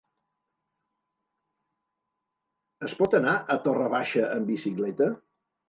Es 2.89 2.97
pot 3.03 3.19
anar 3.21 3.39
a 3.39 3.61
Torre 3.69 3.93
Baixa 3.99 4.27
amb 4.35 4.53
bicicleta? 4.57 5.15